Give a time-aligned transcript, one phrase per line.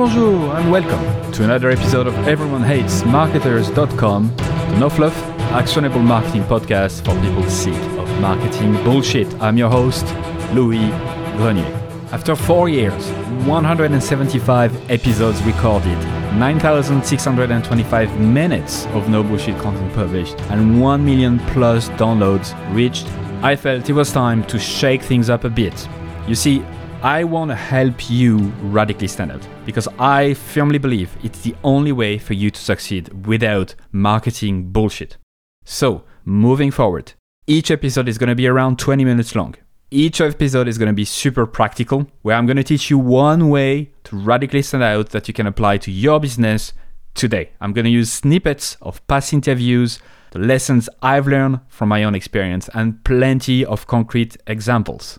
[0.00, 5.14] bonjour, and welcome to another episode of Everyone Hates Marketers.com, the no fluff,
[5.52, 9.30] actionable marketing podcast for people sick of marketing bullshit.
[9.42, 10.06] I'm your host,
[10.54, 10.88] Louis
[11.36, 11.66] Grenier.
[12.12, 13.10] After four years,
[13.44, 15.98] 175 episodes recorded,
[16.38, 23.06] 9,625 minutes of no bullshit content published, and 1 million plus downloads reached,
[23.42, 25.86] I felt it was time to shake things up a bit.
[26.26, 26.64] You see,
[27.02, 31.92] I want to help you radically stand out because I firmly believe it's the only
[31.92, 35.16] way for you to succeed without marketing bullshit.
[35.64, 37.14] So, moving forward,
[37.46, 39.54] each episode is going to be around 20 minutes long.
[39.90, 43.48] Each episode is going to be super practical, where I'm going to teach you one
[43.48, 46.74] way to radically stand out that you can apply to your business
[47.14, 47.52] today.
[47.62, 50.00] I'm going to use snippets of past interviews,
[50.32, 55.18] the lessons I've learned from my own experience, and plenty of concrete examples.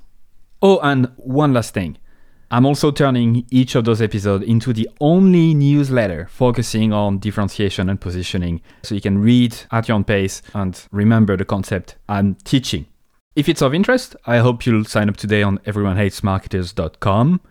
[0.62, 1.98] Oh, and one last thing.
[2.52, 8.00] I'm also turning each of those episodes into the only newsletter focusing on differentiation and
[8.00, 12.88] positioning so you can read at your own pace and remember the concept I'm teaching.
[13.38, 17.42] If it's of interest, I hope you'll sign up today on everyonehatesmarketers.com.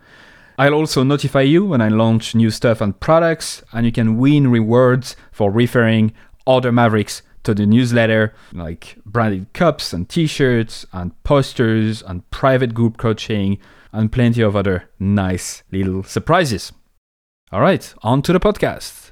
[0.58, 4.50] I'll also notify you when I launch new stuff and products, and you can win
[4.50, 6.12] rewards for referring
[6.46, 12.74] other Mavericks to the newsletter, like branded cups and t shirts, and posters, and private
[12.74, 13.58] group coaching,
[13.92, 16.72] and plenty of other nice little surprises.
[17.52, 19.10] All right, on to the podcast.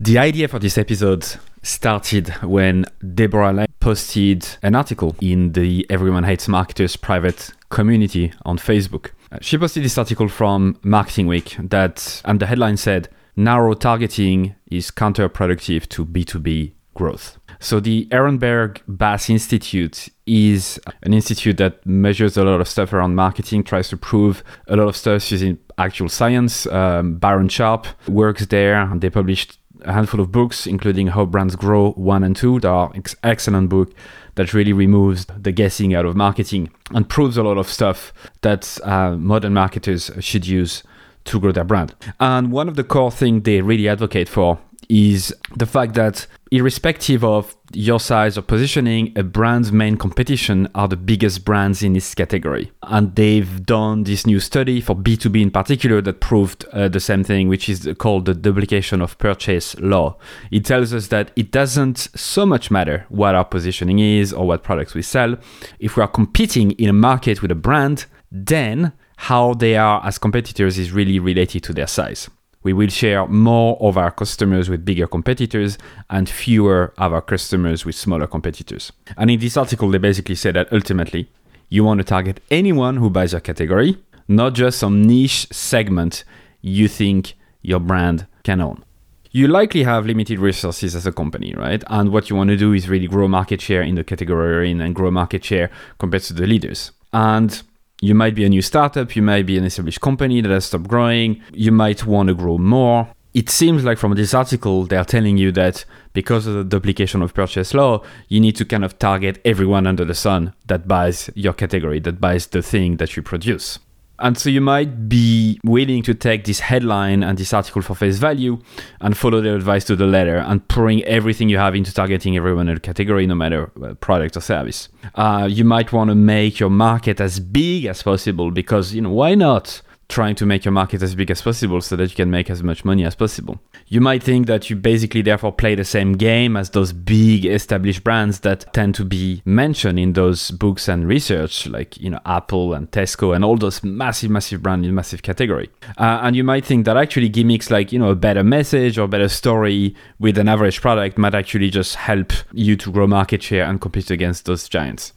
[0.00, 1.26] The idea for this episode
[1.62, 8.58] started when Deborah Lang posted an article in the Everyone Hates Marketers private community on
[8.58, 9.10] Facebook.
[9.32, 14.54] Uh, she posted this article from Marketing Week that, and the headline said, Narrow targeting
[14.70, 17.38] is counterproductive to B2B growth.
[17.58, 23.14] So, the Ehrenberg Bass Institute is an institute that measures a lot of stuff around
[23.14, 26.66] marketing, tries to prove a lot of stuff using actual science.
[26.66, 27.18] Um,
[27.48, 32.22] Sharp works there, and they published a handful of books, including How Brands Grow 1
[32.22, 32.60] and 2.
[32.60, 33.92] They are ex- excellent book
[34.36, 38.12] that really removes the guessing out of marketing and proves a lot of stuff
[38.42, 40.82] that uh, modern marketers should use
[41.24, 41.94] to grow their brand.
[42.20, 44.58] And one of the core things they really advocate for
[44.88, 50.86] is the fact that irrespective of your size or positioning, a brand's main competition are
[50.86, 52.70] the biggest brands in this category.
[52.82, 57.24] And they've done this new study for B2B in particular that proved uh, the same
[57.24, 60.16] thing, which is called the duplication of purchase law.
[60.50, 64.62] It tells us that it doesn't so much matter what our positioning is or what
[64.62, 65.36] products we sell.
[65.78, 70.18] If we are competing in a market with a brand, then how they are as
[70.18, 72.28] competitors is really related to their size.
[72.62, 75.76] We will share more of our customers with bigger competitors
[76.08, 78.90] and fewer of our customers with smaller competitors.
[79.18, 81.28] And in this article, they basically say that ultimately,
[81.68, 83.98] you want to target anyone who buys your category,
[84.28, 86.24] not just some niche segment
[86.62, 88.82] you think your brand can own.
[89.30, 91.82] You likely have limited resources as a company, right?
[91.88, 94.94] And what you want to do is really grow market share in the category and
[94.94, 96.92] grow market share compared to the leaders.
[97.12, 97.60] And
[98.00, 100.88] you might be a new startup, you might be an established company that has stopped
[100.88, 103.08] growing, you might want to grow more.
[103.32, 107.34] It seems like from this article, they're telling you that because of the duplication of
[107.34, 111.52] purchase law, you need to kind of target everyone under the sun that buys your
[111.52, 113.80] category, that buys the thing that you produce.
[114.18, 118.18] And so you might be willing to take this headline and this article for face
[118.18, 118.60] value
[119.00, 122.68] and follow their advice to the letter and pouring everything you have into targeting everyone
[122.68, 123.66] in a category, no matter
[124.00, 124.88] product or service.
[125.16, 129.10] Uh, you might want to make your market as big as possible because, you know,
[129.10, 129.82] why not?
[130.08, 132.62] Trying to make your market as big as possible so that you can make as
[132.62, 133.60] much money as possible.
[133.86, 138.04] You might think that you basically therefore play the same game as those big established
[138.04, 142.74] brands that tend to be mentioned in those books and research, like you know Apple
[142.74, 145.70] and Tesco and all those massive, massive brands in massive category.
[145.98, 149.08] Uh, and you might think that actually gimmicks like you know a better message or
[149.08, 153.64] better story with an average product might actually just help you to grow market share
[153.64, 155.12] and compete against those giants.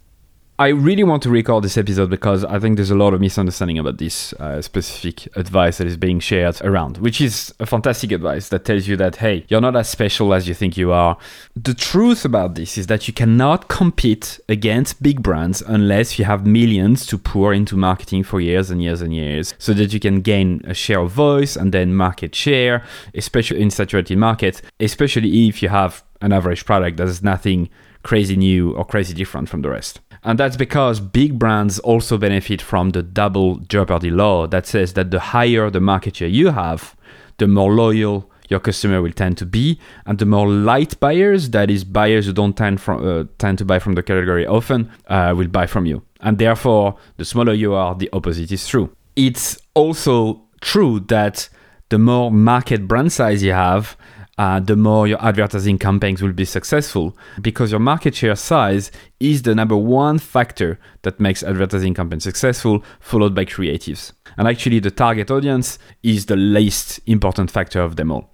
[0.60, 3.78] I really want to record this episode because I think there's a lot of misunderstanding
[3.78, 8.50] about this uh, specific advice that is being shared around, which is a fantastic advice
[8.50, 11.16] that tells you that, hey, you're not as special as you think you are.
[11.56, 16.48] The truth about this is that you cannot compete against big brands unless you have
[16.48, 20.22] millions to pour into marketing for years and years and years so that you can
[20.22, 22.84] gain a share of voice and then market share,
[23.14, 27.70] especially in saturated markets, especially if you have an average product that is nothing
[28.02, 30.00] crazy new or crazy different from the rest.
[30.28, 35.10] And that's because big brands also benefit from the double jeopardy law that says that
[35.10, 36.98] the higher the market share you have,
[37.38, 41.72] the more loyal your customer will tend to be, and the more light buyers, that
[41.72, 45.34] is, buyers who don't tend, from, uh, tend to buy from the category often, uh,
[45.36, 46.04] will buy from you.
[46.20, 48.94] And therefore, the smaller you are, the opposite is true.
[49.16, 51.48] It's also true that
[51.88, 53.96] the more market brand size you have,
[54.38, 59.42] uh, the more your advertising campaigns will be successful because your market share size is
[59.42, 64.14] the number one factor that makes advertising campaigns successful, followed by creatives.
[64.38, 68.30] And actually, the target audience is the least important factor of them all.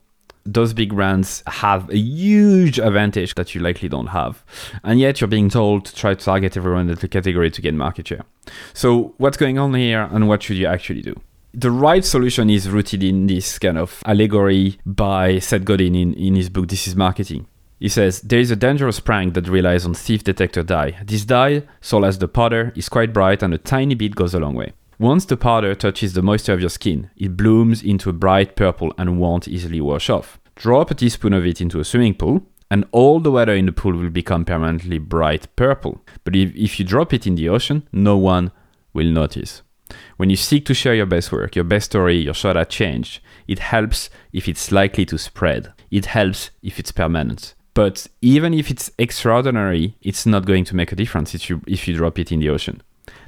[0.46, 4.44] Those big brands have a huge advantage that you likely don't have.
[4.84, 7.78] And yet, you're being told to try to target everyone in the category to gain
[7.78, 8.26] market share.
[8.74, 11.16] So, what's going on here, and what should you actually do?
[11.54, 16.36] The right solution is rooted in this kind of allegory by Seth Godin in, in
[16.36, 17.48] his book This is Marketing.
[17.80, 20.98] He says, There is a dangerous prank that relies on thief detector dye.
[21.06, 24.40] This dye, sold as the powder, is quite bright and a tiny bit goes a
[24.40, 24.74] long way.
[24.98, 28.94] Once the powder touches the moisture of your skin, it blooms into a bright purple
[28.98, 30.40] and won't easily wash off.
[30.56, 33.72] Drop a teaspoon of it into a swimming pool, and all the water in the
[33.72, 36.02] pool will become permanently bright purple.
[36.24, 38.52] But if, if you drop it in the ocean, no one
[38.94, 39.62] will notice.
[40.18, 43.22] When you seek to share your best work, your best story, your shot at change,
[43.48, 45.74] it helps if it's likely to spread.
[45.92, 47.56] It helps if it's permanent.
[47.74, 51.88] But even if it's extraordinary, it's not going to make a difference if you, if
[51.88, 52.82] you drop it in the ocean.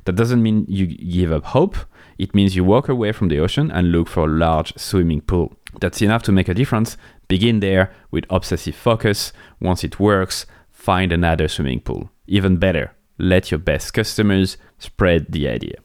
[0.05, 1.75] That doesn't mean you give up hope.
[2.17, 5.55] It means you walk away from the ocean and look for a large swimming pool.
[5.81, 6.95] That's enough to make a difference.
[7.27, 9.33] Begin there with obsessive focus.
[9.59, 12.09] Once it works, find another swimming pool.
[12.27, 15.75] Even better, let your best customers spread the idea.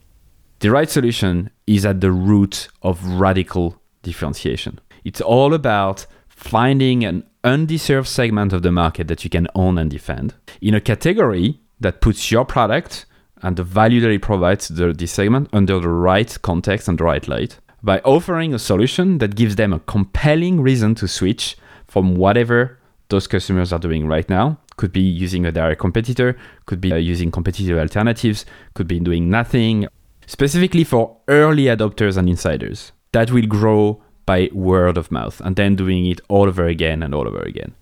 [0.60, 4.78] The right solution is at the root of radical differentiation.
[5.04, 9.90] It's all about finding an undeserved segment of the market that you can own and
[9.90, 13.06] defend in a category that puts your product
[13.40, 17.04] and the value that it provides to this segment under the right context and the
[17.04, 22.16] right light by offering a solution that gives them a compelling reason to switch from
[22.16, 22.78] whatever
[23.08, 26.36] those customers are doing right now could be using a direct competitor
[26.66, 29.88] could be uh, using competitive alternatives could be doing nothing
[30.30, 32.92] specifically for early adopters and insiders.
[33.10, 37.12] That will grow by word of mouth and then doing it all over again and
[37.12, 37.74] all over again.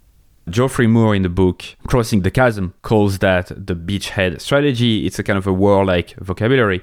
[0.49, 5.05] Geoffrey Moore in the book Crossing the Chasm calls that the beachhead strategy.
[5.05, 6.81] It's a kind of a warlike vocabulary,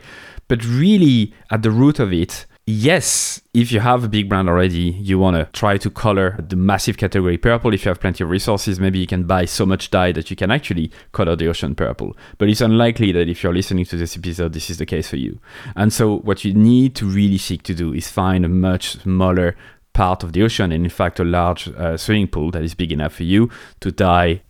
[0.47, 4.91] but really at the root of it, yes, if you have a big brand already,
[4.91, 7.73] you want to try to color the massive category purple.
[7.73, 10.35] If you have plenty of resources, maybe you can buy so much dye that you
[10.35, 12.15] can actually color the ocean purple.
[12.37, 15.17] But it's unlikely that if you're listening to this episode, this is the case for
[15.17, 15.39] you.
[15.75, 19.55] And so, what you need to really seek to do is find a much smaller
[19.95, 22.91] part of the ocean and in fact a large uh, swimming pool that is big
[22.91, 24.41] enough for you to dye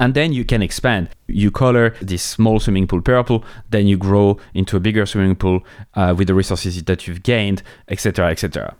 [0.00, 1.10] and then you can expand.
[1.28, 5.60] You color this small swimming pool purple, then you grow into a bigger swimming pool
[5.94, 8.74] uh, with the resources that you've gained, etc., etc.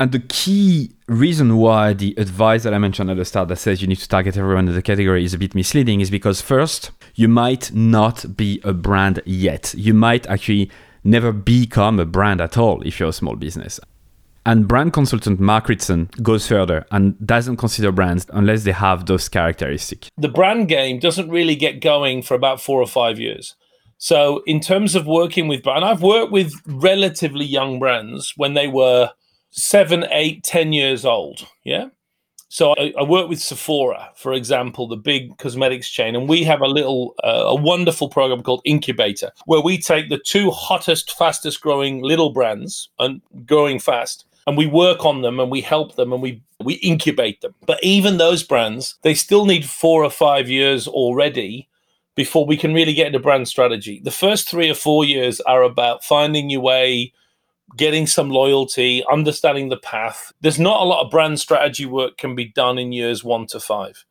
[0.00, 3.82] And the key reason why the advice that I mentioned at the start that says
[3.82, 6.92] you need to target everyone in the category is a bit misleading is because first,
[7.16, 9.74] you might not be a brand yet.
[9.76, 10.70] You might actually
[11.02, 13.80] never become a brand at all if you're a small business.
[14.48, 19.28] And brand consultant Mark Ritson goes further and doesn't consider brands unless they have those
[19.28, 20.08] characteristics.
[20.16, 23.56] The brand game doesn't really get going for about four or five years.
[23.98, 28.68] So, in terms of working with brand, I've worked with relatively young brands when they
[28.68, 29.10] were
[29.50, 31.46] seven, eight, ten years old.
[31.62, 31.88] Yeah.
[32.50, 36.62] So I, I, work with Sephora, for example, the big cosmetics chain, and we have
[36.62, 41.60] a little, uh, a wonderful program called Incubator, where we take the two hottest, fastest
[41.60, 46.10] growing little brands and growing fast, and we work on them and we help them
[46.10, 47.54] and we we incubate them.
[47.66, 51.68] But even those brands, they still need four or five years already
[52.14, 54.00] before we can really get into brand strategy.
[54.02, 57.12] The first three or four years are about finding your way,
[57.76, 60.32] getting some loyalty, understanding the path.
[60.40, 63.60] There's not a lot of brand strategy work can be done in years one to
[63.60, 64.02] five.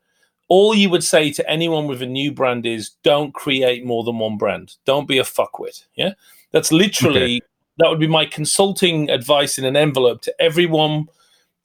[0.50, 4.20] All you would say to anyone with a new brand is don't create more than
[4.20, 4.76] one brand.
[4.86, 5.84] Don't be a fuckwit.
[5.96, 6.14] Yeah.
[6.52, 7.42] That's literally okay
[7.78, 11.08] that would be my consulting advice in an envelope to everyone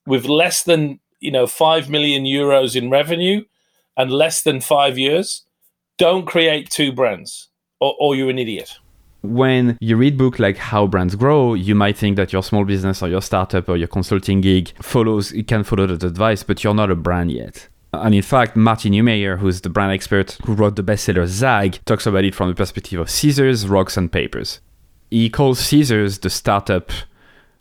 [0.06, 3.44] with less than you know 5 million euros in revenue
[3.96, 5.44] and less than five years.
[5.98, 7.48] Don't create two brands
[7.80, 8.78] or, or you're an idiot.
[9.22, 13.02] When you read book like how brands grow you might think that your small business
[13.02, 16.90] or your startup or your consulting gig follows can follow that advice but you're not
[16.90, 17.68] a brand yet.
[17.94, 22.06] And in fact, Martin Neumeier, who's the brand expert who wrote the bestseller Zag, talks
[22.06, 24.60] about it from the perspective of scissors, rocks, and papers
[25.12, 26.90] he calls Scissors the startup,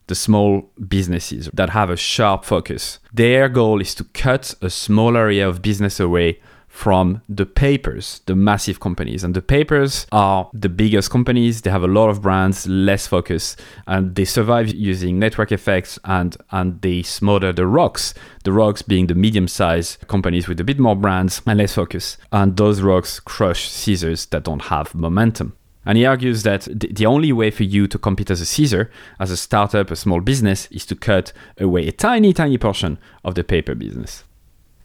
[0.07, 2.99] the small businesses that have a sharp focus.
[3.13, 6.39] Their goal is to cut a small area of business away
[6.69, 9.25] from the papers, the massive companies.
[9.25, 11.61] And the papers are the biggest companies.
[11.61, 16.37] They have a lot of brands, less focus, and they survive using network effects and,
[16.51, 18.13] and they smother the rocks.
[18.45, 22.15] The rocks being the medium sized companies with a bit more brands and less focus.
[22.31, 25.57] And those rocks crush scissors that don't have momentum.
[25.85, 29.31] And he argues that the only way for you to compete as a Caesar, as
[29.31, 33.43] a startup, a small business, is to cut away a tiny, tiny portion of the
[33.43, 34.23] paper business.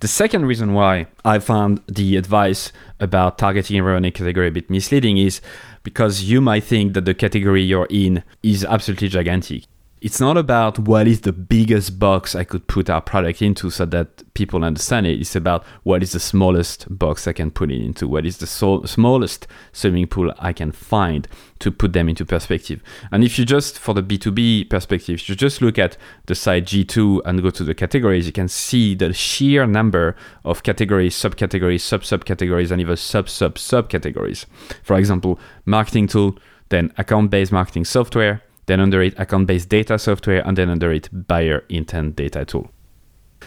[0.00, 4.68] The second reason why I found the advice about targeting a revenue category a bit
[4.68, 5.40] misleading is
[5.82, 9.64] because you might think that the category you're in is absolutely gigantic
[10.06, 13.84] it's not about what is the biggest box I could put our product into so
[13.86, 15.20] that people understand it.
[15.20, 18.46] It's about what is the smallest box I can put it into, what is the
[18.46, 21.26] so- smallest swimming pool I can find
[21.58, 22.84] to put them into perspective.
[23.10, 25.96] And if you just, for the B2B perspective, you just look at
[26.26, 30.62] the site G2 and go to the categories, you can see the sheer number of
[30.62, 34.46] categories, subcategories, sub subcategories, and even sub sub subcategories.
[34.84, 40.46] For example, marketing tool, then account based marketing software then under it account-based data software,
[40.46, 42.70] and then under it buyer intent data tool.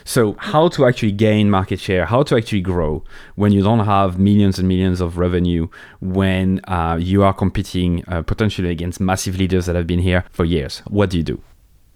[0.05, 3.03] So, how to actually gain market share, how to actually grow
[3.35, 5.67] when you don't have millions and millions of revenue,
[5.99, 10.45] when uh, you are competing uh, potentially against massive leaders that have been here for
[10.45, 10.79] years.
[10.87, 11.41] What do you do?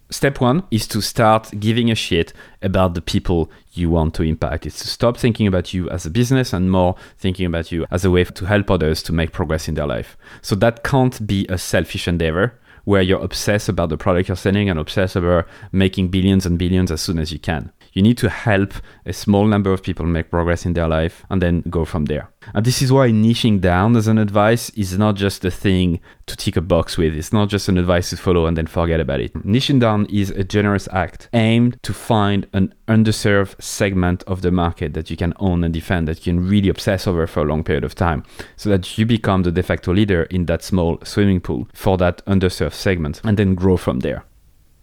[0.10, 4.68] Step one is to start giving a shit about the people you want to impact.
[4.68, 8.06] It's to stop thinking about you as a business and more thinking about you as
[8.06, 10.18] a way to help others to make progress in their life.
[10.42, 14.70] So, that can't be a selfish endeavor where you're obsessed about the product you're selling
[14.70, 17.72] and obsessed about making billions and billions as soon as you can.
[17.94, 18.74] You need to help
[19.06, 22.30] a small number of people make progress in their life and then go from there.
[22.54, 26.36] And this is why niching down as an advice is not just a thing to
[26.36, 27.14] tick a box with.
[27.14, 29.34] It's not just an advice to follow and then forget about it.
[29.46, 34.94] Niching down is a generous act aimed to find an underserved segment of the market
[34.94, 37.64] that you can own and defend, that you can really obsess over for a long
[37.64, 38.24] period of time,
[38.56, 42.26] so that you become the de facto leader in that small swimming pool for that
[42.26, 44.24] underserved segment and then grow from there.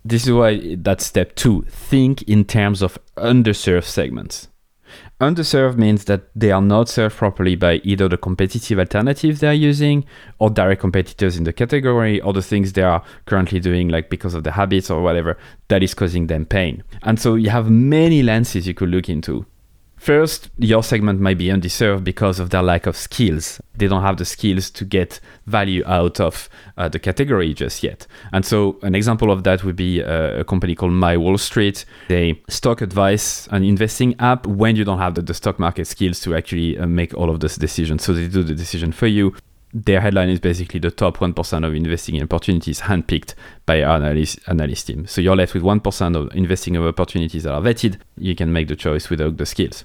[0.04, 1.62] This is why that's step two.
[1.68, 4.48] Think in terms of underserved segments.
[5.20, 9.52] Underserved means that they are not served properly by either the competitive alternatives they are
[9.52, 10.06] using
[10.38, 14.32] or direct competitors in the category or the things they are currently doing, like because
[14.32, 15.36] of the habits or whatever,
[15.68, 16.82] that is causing them pain.
[17.02, 19.44] And so you have many lenses you could look into.
[20.00, 23.60] First, your segment might be undeserved because of their lack of skills.
[23.76, 28.06] They don't have the skills to get value out of uh, the category just yet.
[28.32, 31.84] And so, an example of that would be uh, a company called My Wall Street.
[32.08, 36.20] They stock advice and investing app when you don't have the, the stock market skills
[36.20, 38.02] to actually uh, make all of those decisions.
[38.02, 39.34] So, they do the decision for you.
[39.74, 43.34] Their headline is basically the top 1% of investing in opportunities handpicked
[43.66, 45.06] by our analyst, analyst team.
[45.06, 47.98] So you're left with 1% of investing opportunities that are vetted.
[48.16, 49.84] You can make the choice without the skills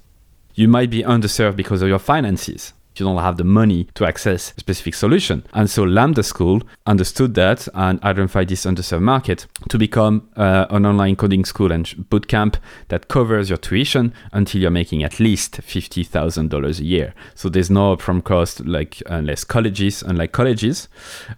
[0.55, 2.73] you might be underserved because of your finances.
[2.97, 5.45] You don't have the money to access a specific solution.
[5.53, 10.85] And so Lambda School understood that and identified this underserved market to become uh, an
[10.85, 12.55] online coding school and bootcamp
[12.87, 17.13] that covers your tuition until you're making at least $50,000 a year.
[17.33, 20.87] So there's no upfront cost like unless colleges, unlike colleges.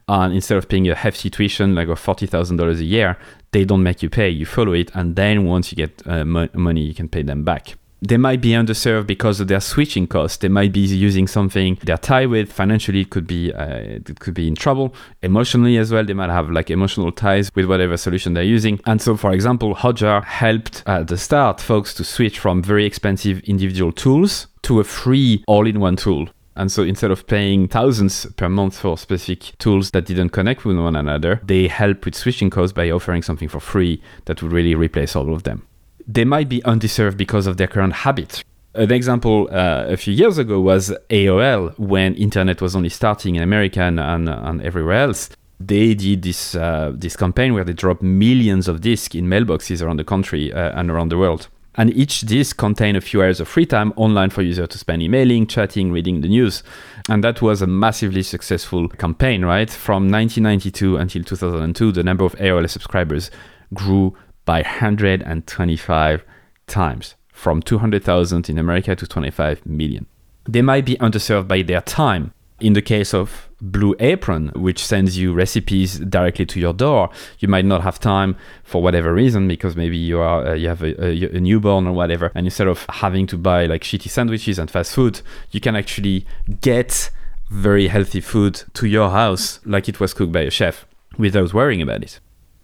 [0.08, 3.18] And instead of paying a hefty tuition like of $40,000 a year,
[3.52, 4.30] they don't make you pay.
[4.30, 4.92] You follow it.
[4.94, 8.42] And then once you get uh, mo- money, you can pay them back they might
[8.42, 10.38] be underserved because of their switching costs.
[10.38, 12.52] They might be using something they're tied with.
[12.52, 14.94] Financially, it could be uh, it could be in trouble.
[15.22, 18.80] Emotionally as well, they might have like emotional ties with whatever solution they're using.
[18.86, 23.40] And so, for example, Hotjar helped at the start folks to switch from very expensive
[23.42, 26.30] individual tools to a free all-in-one tool.
[26.56, 30.76] And so instead of paying thousands per month for specific tools that didn't connect with
[30.78, 34.74] one another, they help with switching costs by offering something for free that would really
[34.74, 35.68] replace all of them
[36.08, 38.44] they might be undeserved because of their current habits.
[38.74, 43.44] An example uh, a few years ago was AOL when internet was only starting in
[43.44, 45.30] America and, and, and everywhere else.
[45.60, 49.98] They did this uh, this campaign where they dropped millions of discs in mailboxes around
[49.98, 51.48] the country uh, and around the world.
[51.74, 55.02] And each disc contained a few hours of free time online for users to spend
[55.02, 56.64] emailing, chatting, reading the news.
[57.10, 59.70] And that was a massively successful campaign, right?
[59.70, 63.32] From 1992 until 2002, the number of AOL subscribers
[63.74, 64.16] grew
[64.48, 66.24] by 125
[66.68, 70.08] times from 200,000 in America to 25 million.
[70.50, 72.34] They might be underserved by their time.
[72.60, 77.48] In the case of Blue Apron, which sends you recipes directly to your door, you
[77.48, 81.06] might not have time for whatever reason because maybe you are uh, you have a,
[81.06, 84.72] a, a, newborn or whatever, and instead of having to buy like shitty sandwiches and
[84.72, 86.26] fast food, you can actually
[86.62, 87.12] get
[87.52, 90.88] very healthy food to your house like it was cooked by a chef
[91.20, 92.20] without worrying about it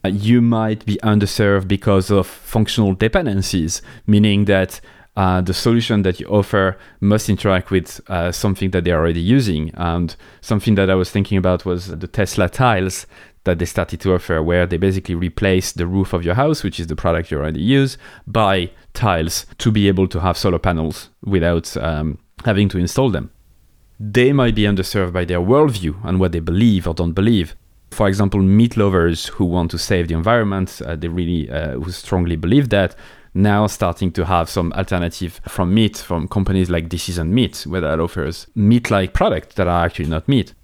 [0.06, 4.82] you might be underserved because of functional dependencies, meaning that
[5.16, 9.72] uh, the solution that you offer must interact with uh, something that they're already using.
[9.76, 13.06] And something that I was thinking about was the Tesla tiles
[13.44, 16.80] that they started to offer, where they basically replace the roof of your house, which
[16.80, 21.10] is the product you already use, by tiles to be able to have solar panels
[21.24, 23.30] without um, having to install them
[24.00, 27.56] they might be underserved by their worldview and what they believe or don't believe.
[27.94, 31.92] For example, meat lovers who want to save the environment, uh, they really uh, who
[31.92, 32.96] strongly believe that,
[33.36, 38.00] now starting to have some alternative from meat from companies like Decision Meat, where that
[38.00, 40.56] offers meat-like products that are actually not meat.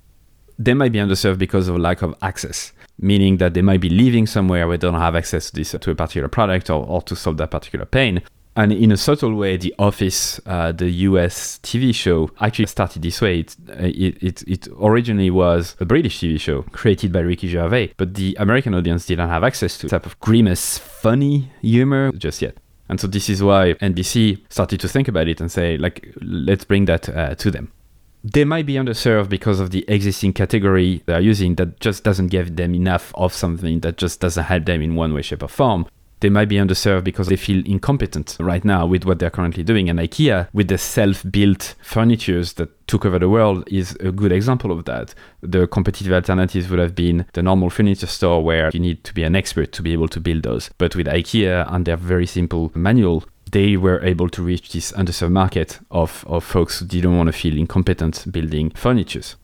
[0.57, 4.25] They might be underserved because of lack of access, meaning that they might be living
[4.25, 7.15] somewhere where they don't have access to this to a particular product or, or to
[7.15, 8.23] solve that particular pain.
[8.55, 13.21] And in a subtle way, The Office, uh, the US TV show, actually started this
[13.21, 13.39] way.
[13.39, 18.15] It, it, it, it, originally was a British TV show created by Ricky Gervais, but
[18.15, 22.57] the American audience didn't have access to type of grimace, funny humor just yet.
[22.89, 26.65] And so this is why NBC started to think about it and say, like, let's
[26.65, 27.71] bring that uh, to them.
[28.23, 32.57] They might be underserved because of the existing category they're using that just doesn't give
[32.57, 35.85] them enough of something that just doesn't help them in one way, shape, or form
[36.19, 39.89] they might be underserved because they feel incompetent right now with what they're currently doing.
[39.89, 44.31] And IKEA, with the self built furnitures that took over the world, is a good
[44.31, 45.13] example of that.
[45.41, 49.23] The competitive alternatives would have been the normal furniture store where you need to be
[49.23, 50.69] an expert to be able to build those.
[50.77, 55.31] But with IKEA and their very simple manual, they were able to reach this underserved
[55.31, 59.35] market of, of folks who didn't want to feel incompetent building furnitures.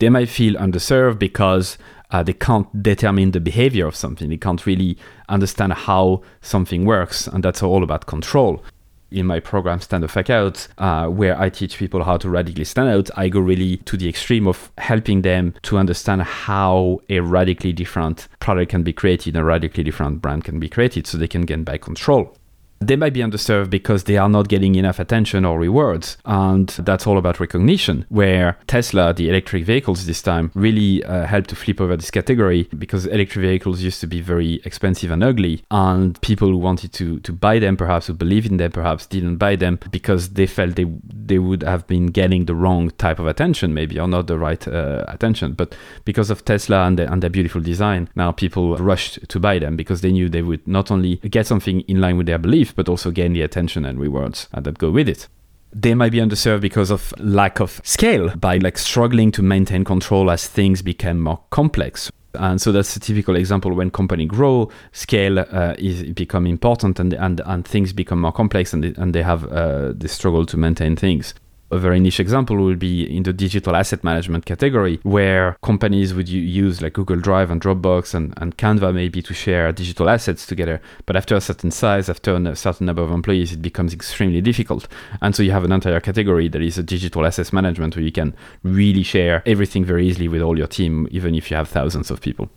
[0.00, 1.78] They might feel underserved because
[2.10, 4.28] uh, they can't determine the behavior of something.
[4.28, 4.96] They can't really
[5.28, 8.62] understand how something works, and that's all about control.
[9.10, 12.64] In my program, Stand the Fuck Out, uh, where I teach people how to radically
[12.64, 17.20] stand out, I go really to the extreme of helping them to understand how a
[17.20, 21.28] radically different product can be created, a radically different brand can be created, so they
[21.28, 22.36] can gain back control
[22.86, 26.16] they might be underserved because they are not getting enough attention or rewards.
[26.24, 31.50] And that's all about recognition, where Tesla, the electric vehicles this time, really uh, helped
[31.50, 35.62] to flip over this category because electric vehicles used to be very expensive and ugly.
[35.70, 39.36] And people who wanted to, to buy them, perhaps, who believe in them, perhaps didn't
[39.36, 43.26] buy them because they felt they, they would have been getting the wrong type of
[43.26, 45.52] attention, maybe, or not the right uh, attention.
[45.52, 45.74] But
[46.04, 49.76] because of Tesla and, the, and their beautiful design, now people rushed to buy them
[49.76, 52.88] because they knew they would not only get something in line with their belief, but
[52.88, 55.28] also gain the attention and rewards uh, that go with it.
[55.72, 60.30] They might be underserved because of lack of scale by like struggling to maintain control
[60.30, 62.12] as things become more complex.
[62.34, 67.12] And so that's a typical example when company grow scale uh, is become important and,
[67.12, 70.56] and and things become more complex and they, and they have uh, they struggle to
[70.56, 71.34] maintain things
[71.70, 76.28] a very niche example would be in the digital asset management category, where companies would
[76.28, 80.80] use like Google Drive and Dropbox and, and Canva maybe to share digital assets together.
[81.06, 84.86] But after a certain size, after a certain number of employees, it becomes extremely difficult.
[85.20, 88.12] And so you have an entire category that is a digital asset management where you
[88.12, 92.10] can really share everything very easily with all your team, even if you have thousands
[92.10, 92.48] of people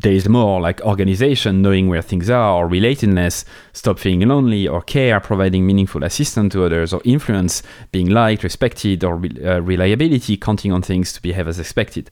[0.00, 4.80] there is more like organization, knowing where things are, or relatedness, stop feeling lonely, or
[4.80, 10.72] care, providing meaningful assistance to others, or influence, being liked, respected, or uh, reliability, counting
[10.72, 12.10] on things to behave as expected.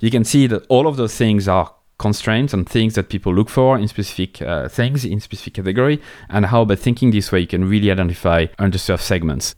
[0.00, 3.48] You can see that all of those things are constraints and things that people look
[3.48, 7.46] for in specific uh, things in specific category, and how by thinking this way you
[7.46, 9.54] can really identify underserved segments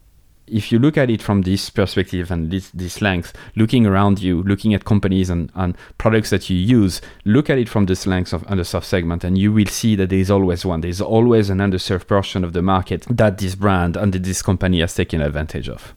[0.50, 4.42] if you look at it from this perspective and this, this length, looking around you,
[4.42, 8.32] looking at companies and, and products that you use, look at it from this length
[8.32, 10.80] of underserved segment, and you will see that there is always one.
[10.80, 14.80] There is always an underserved portion of the market that this brand and this company
[14.80, 15.94] has taken advantage of.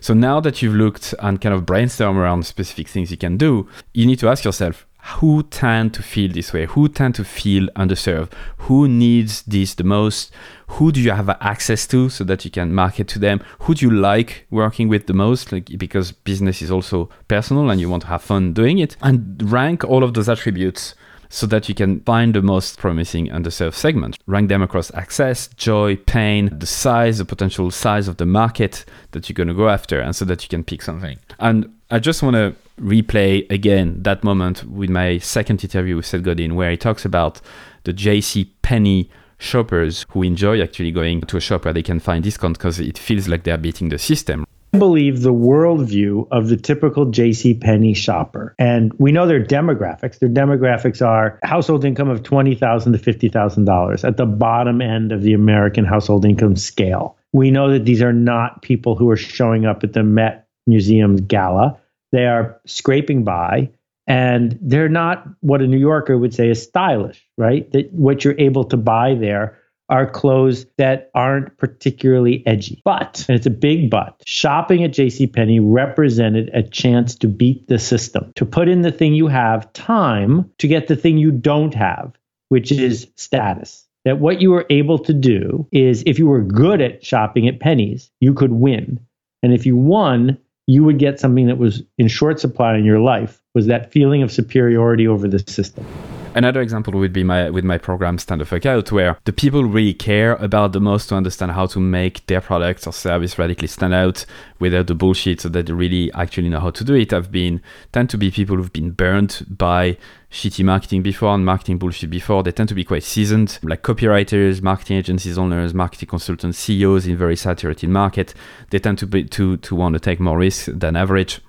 [0.00, 3.68] So now that you've looked and kind of brainstorm around specific things you can do,
[3.92, 6.66] you need to ask yourself, who tend to feel this way?
[6.66, 8.32] Who tend to feel underserved?
[8.58, 10.32] Who needs this the most?
[10.68, 13.42] Who do you have access to so that you can market to them?
[13.60, 15.52] Who do you like working with the most?
[15.52, 18.96] Like because business is also personal and you want to have fun doing it.
[19.02, 20.94] And rank all of those attributes
[21.30, 24.18] so that you can find the most promising underserved segment.
[24.26, 29.28] Rank them across access, joy, pain, the size, the potential size of the market that
[29.28, 31.18] you're going to go after, and so that you can pick something.
[31.38, 36.22] And I just want to replay again that moment with my second interview with Seth
[36.22, 37.40] Godin, where he talks about
[37.84, 42.22] the JC Penney shoppers who enjoy actually going to a shop where they can find
[42.22, 44.44] discount because it feels like they're beating the system.
[44.72, 48.54] I believe the worldview of the typical JC Penney shopper.
[48.56, 50.20] And we know their demographics.
[50.20, 55.32] Their demographics are household income of 20,000 to $50,000 at the bottom end of the
[55.32, 57.16] American household income scale.
[57.32, 61.16] We know that these are not people who are showing up at the Met Museum
[61.16, 61.80] gala.
[62.12, 63.70] They are scraping by
[64.06, 67.70] and they're not what a New Yorker would say is stylish, right?
[67.72, 69.56] That what you're able to buy there
[69.88, 72.80] are clothes that aren't particularly edgy.
[72.84, 75.26] But, and it's a big but, shopping at J.C.
[75.26, 79.72] JCPenney represented a chance to beat the system, to put in the thing you have,
[79.72, 82.12] time, to get the thing you don't have,
[82.48, 83.86] which is status.
[84.04, 87.60] That what you were able to do is if you were good at shopping at
[87.60, 88.98] pennies, you could win.
[89.42, 90.38] And if you won,
[90.70, 94.22] you would get something that was in short supply in your life was that feeling
[94.22, 95.84] of superiority over the system.
[96.32, 99.92] Another example would be my with my program Stand the Out, where the people really
[99.92, 103.92] care about the most to understand how to make their products or service radically stand
[103.92, 104.24] out
[104.60, 107.10] without the bullshit, so that they really actually know how to do it.
[107.10, 107.60] Have been
[107.92, 109.96] tend to be people who've been burned by
[110.30, 112.44] shitty marketing before and marketing bullshit before.
[112.44, 117.16] They tend to be quite seasoned, like copywriters, marketing agencies owners, marketing consultants, CEOs in
[117.16, 118.34] very saturated market.
[118.70, 121.40] They tend to be to to want to take more risks than average.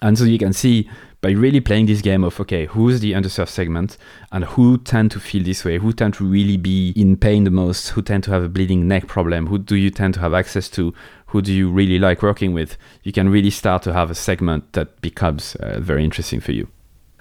[0.00, 0.88] And so you can see
[1.20, 3.96] by really playing this game of okay, who's the underserved segment
[4.30, 7.50] and who tend to feel this way, who tend to really be in pain the
[7.50, 10.32] most, who tend to have a bleeding neck problem, who do you tend to have
[10.32, 10.94] access to,
[11.26, 14.72] who do you really like working with, you can really start to have a segment
[14.74, 16.68] that becomes uh, very interesting for you.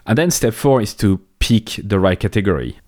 [0.05, 2.79] And then step four is to pick the right category.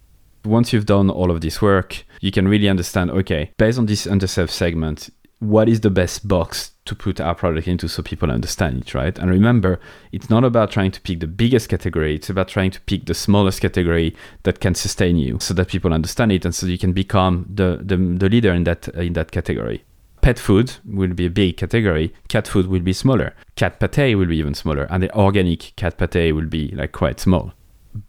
[0.46, 4.06] Once you've done all of this work, you can really understand okay, based on this
[4.06, 8.82] underserved segment, what is the best box to put our product into so people understand
[8.82, 9.18] it, right?
[9.18, 9.80] And remember,
[10.12, 13.14] it's not about trying to pick the biggest category, it's about trying to pick the
[13.14, 16.94] smallest category that can sustain you so that people understand it and so you can
[16.94, 19.84] become the, the, the leader in that in that category.
[20.22, 22.14] Pet food will be a big category.
[22.28, 23.34] Cat food will be smaller.
[23.56, 24.84] Cat pate will be even smaller.
[24.90, 27.54] And the organic cat pate will be like quite small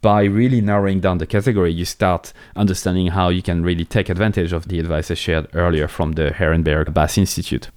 [0.01, 4.53] by really narrowing down the category, you start understanding how you can really take advantage
[4.53, 7.69] of the advice I shared earlier from the Ehrenberg Bass Institute.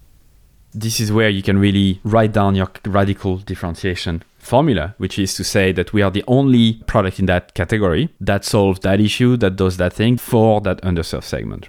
[0.73, 5.45] This is where you can really write down your radical differentiation formula, which is to
[5.45, 9.57] say that we are the only product in that category that solves that issue, that
[9.57, 11.69] does that thing for that underserved segment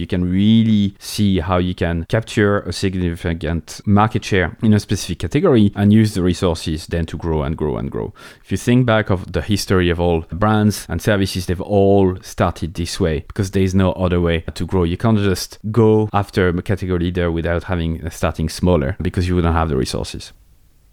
[0.00, 5.18] you can really see how you can capture a significant market share in a specific
[5.18, 8.12] category and use the resources then to grow and grow and grow.
[8.44, 12.74] If you think back of the history of all brands and services, they've all started
[12.74, 14.84] this way because there is no other way to grow.
[14.84, 19.34] You can't just go after a category leader without having uh, starting smaller because you
[19.34, 20.32] wouldn't have the resources.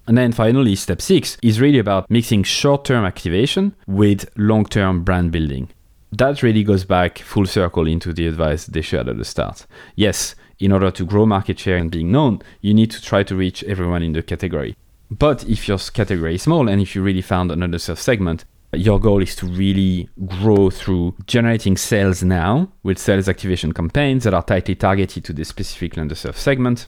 [0.08, 5.04] And then finally, step six is really about mixing short term activation with long term
[5.04, 5.70] brand building
[6.12, 9.66] that really goes back full circle into the advice they shared at the start.
[9.96, 13.36] Yes, in order to grow market share and being known, you need to try to
[13.36, 14.76] reach everyone in the category.
[15.12, 19.00] But if your category is small and if you really found an underserved segment, your
[19.00, 24.44] goal is to really grow through generating sales now with sales activation campaigns that are
[24.44, 26.88] tightly targeted to this specific underserved segment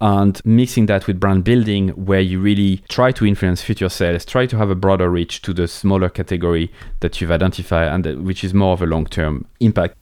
[0.00, 4.44] and mixing that with brand building where you really try to influence future sales try
[4.46, 8.44] to have a broader reach to the smaller category that you've identified and that, which
[8.44, 9.96] is more of a long-term impact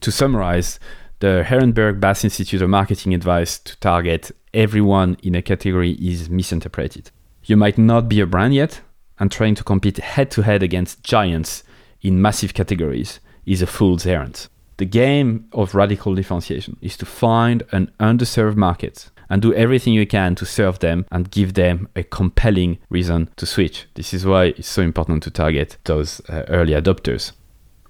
[0.00, 0.80] to summarize
[1.20, 7.12] the Ehrenberg Bass Institute of Marketing advice to target everyone in a category is misinterpreted.
[7.44, 8.80] You might not be a brand yet,
[9.18, 11.62] and trying to compete head to head against giants
[12.00, 14.48] in massive categories is a fool's errand.
[14.76, 20.06] The game of radical differentiation is to find an underserved market and do everything you
[20.06, 23.86] can to serve them and give them a compelling reason to switch.
[23.94, 27.32] This is why it's so important to target those uh, early adopters.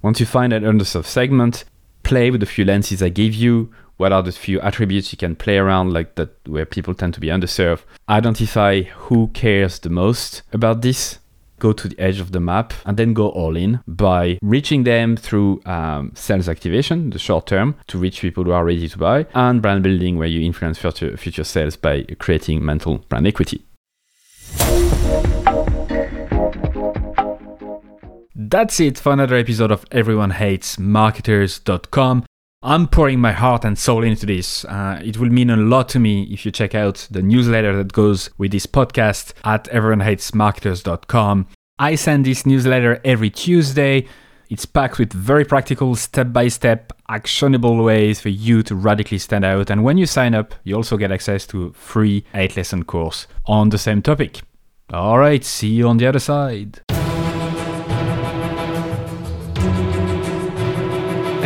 [0.02, 1.64] Once you find an underserved segment,
[2.02, 3.72] play with the few lenses I gave you.
[3.96, 7.20] What are the few attributes you can play around, like that, where people tend to
[7.20, 7.82] be underserved?
[8.08, 11.18] Identify who cares the most about this
[11.62, 15.16] go to the edge of the map and then go all in by reaching them
[15.16, 19.24] through um, sales activation, the short term, to reach people who are ready to buy,
[19.32, 23.64] and brand building, where you influence future, future sales by creating mental brand equity.
[28.34, 32.26] That's it for another episode of Everyone Hates Marketers.com.
[32.64, 34.64] I'm pouring my heart and soul into this.
[34.64, 37.92] Uh, it will mean a lot to me if you check out the newsletter that
[37.92, 41.48] goes with this podcast at everyonehatesmarketers.com.
[41.80, 44.06] I send this newsletter every Tuesday.
[44.48, 49.44] It's packed with very practical, step by step, actionable ways for you to radically stand
[49.44, 49.68] out.
[49.68, 53.26] And when you sign up, you also get access to a free 8 lesson course
[53.46, 54.42] on the same topic.
[54.92, 56.80] All right, see you on the other side.